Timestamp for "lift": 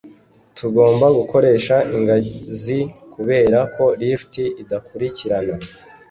3.99-4.33